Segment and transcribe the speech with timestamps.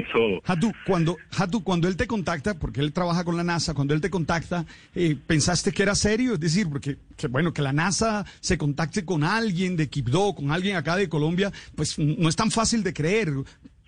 [0.00, 3.94] Eso, Hatu, cuando, Hatu, cuando él te contacta, porque él trabaja con la NASA, cuando
[3.94, 6.34] él te contacta, eh, ¿pensaste que era serio?
[6.34, 10.50] Es decir, porque, que, bueno, que la NASA se contacte con alguien de Quibdó, con
[10.50, 13.30] alguien acá de Colombia, pues no es tan fácil de creer.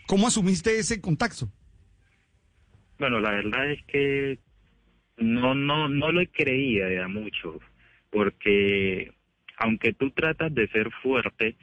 [0.06, 1.50] ¿Cómo asumiste ese contacto?
[2.98, 4.38] bueno, la verdad es que
[5.16, 7.60] no, no, no lo creía ya mucho,
[8.10, 9.12] porque
[9.56, 11.56] aunque tú tratas de ser fuerte,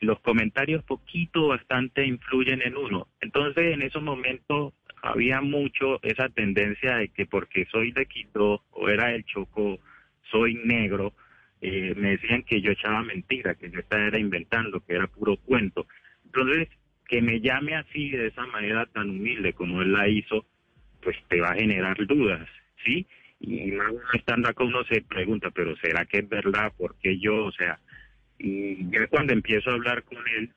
[0.00, 3.08] los comentarios poquito bastante influyen en uno.
[3.20, 4.72] Entonces, en esos momentos
[5.02, 9.78] había mucho esa tendencia de que porque soy de Quito o era el Chocó,
[10.30, 11.12] soy negro,
[11.60, 15.86] eh, me decían que yo echaba mentira, que yo estaba inventando, que era puro cuento.
[16.24, 16.68] Entonces,
[17.06, 20.46] que me llame así, de esa manera tan humilde como él la hizo,
[21.02, 22.48] pues te va a generar dudas,
[22.84, 23.06] ¿sí?
[23.40, 26.72] Y más estando acá uno se pregunta, pero ¿será que es verdad?
[26.76, 27.46] ¿Por qué yo?
[27.46, 27.80] O sea,
[28.40, 30.50] y ya cuando empiezo a hablar con él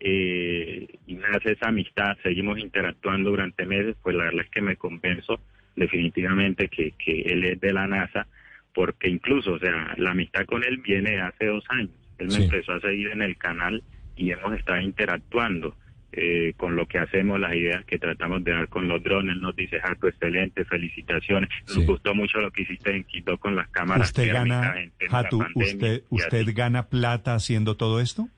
[0.00, 4.76] eh, y nace esa amistad, seguimos interactuando durante meses, pues la verdad es que me
[4.76, 5.40] convenzo
[5.76, 8.26] definitivamente que, que él es de la NASA,
[8.72, 11.90] porque incluso, o sea, la amistad con él viene de hace dos años.
[12.18, 12.42] Él me Sí.
[12.44, 13.82] empezó a seguir en el canal
[14.16, 15.76] y hemos estado interactuando
[16.12, 19.36] eh, con lo que hacemos, las ideas que tratamos de dar con los drones.
[19.36, 21.48] Nos dice, Jaco, excelente, felicitaciones.
[21.68, 24.08] Nos gustó mucho lo que hiciste en Quito con las cámaras.
[24.08, 24.74] ¿Usted gana,
[25.10, 28.28] Hatu, pandemia usted, usted gana plata haciendo todo esto?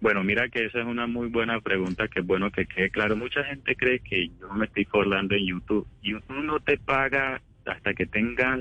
[0.00, 3.16] Bueno, mira que esa es una muy buena pregunta, que es bueno que quede claro.
[3.16, 5.88] Mucha gente cree que yo me estoy forlando en YouTube.
[6.02, 8.60] YouTube no te paga hasta que tengas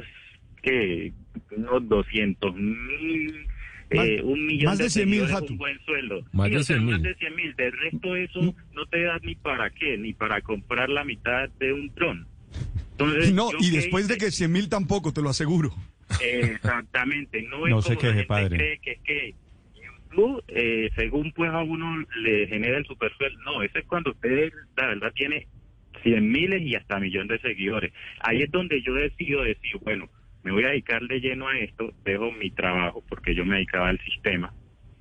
[0.62, 1.12] que
[1.52, 3.46] unos 200 mil,
[4.02, 5.54] eh, un millón más de 100.000, seguidores, Hatu.
[5.54, 6.26] un buen sueldo.
[6.32, 6.92] Más Sí, de o sea, 100.000.
[6.92, 7.56] Más de 100 mil.
[7.56, 11.74] De resto eso no te da ni para qué, ni para comprar la mitad de
[11.74, 12.28] un dron.
[12.92, 15.74] Entonces, no, ¿yo y qué después de que 100 mil tampoco, te lo aseguro.
[16.22, 18.58] Exactamente, no es No se como la gente padre.
[18.58, 19.36] cree que es que
[20.12, 23.40] YouTube, eh, según pues a uno le genera el supersueldo.
[23.42, 25.48] No, eso es cuando usted, la verdad, tiene
[26.04, 27.94] cien miles y hasta millón de seguidores.
[28.20, 30.10] Ahí es donde yo decido decir, bueno,
[30.44, 33.90] me voy a dedicar de lleno a esto, dejo mi trabajo porque yo me dedicaba
[33.90, 34.54] al sistema,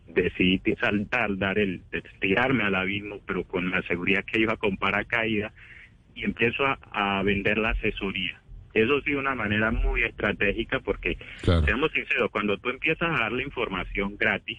[0.07, 4.77] decidí saltar, dar el, de- tirarme al abismo, pero con la seguridad que iba con
[4.77, 5.53] paracaídas
[6.15, 8.39] y empiezo a, a vender la asesoría.
[8.75, 11.65] Eso sí, una manera muy estratégica porque, Claro.
[11.67, 14.59] seamos sinceros, cuando tú empiezas a darle información gratis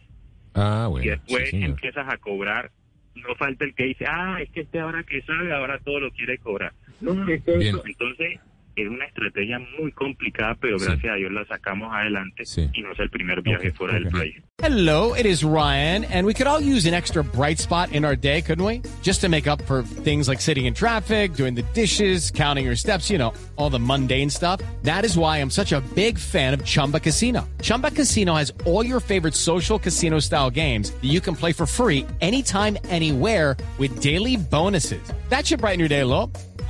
[0.56, 1.10] Ah, y bueno.
[1.12, 1.70] después sí, señor.
[1.72, 2.70] empiezas a cobrar,
[3.16, 6.12] no falta el que dice, ah, es que este ahora que sabe, ahora todo lo
[6.12, 6.74] quiere cobrar.
[7.02, 7.42] No, Bien.
[7.48, 8.40] eso- entonces
[8.76, 10.86] es una estrategia muy complicada, pero Sí.
[10.86, 12.70] gracias a Dios la sacamos adelante Sí.
[12.74, 14.36] y no es el primer viaje Ok, fuera del país.
[14.62, 18.16] Hello, it is Ryan, and we could all use an extra bright spot in our
[18.16, 18.82] day, couldn't we?
[19.04, 22.76] Just to make up for things like sitting in traffic, doing the dishes, counting your
[22.76, 24.62] steps, you know, all the mundane stuff.
[24.84, 27.48] That is why I'm such a big fan of Chumba Casino.
[27.62, 31.66] Chumba Casino has all your favorite social casino style games that you can play for
[31.66, 35.02] free anytime, anywhere with daily bonuses.
[35.30, 36.32] That should brighten your day a little.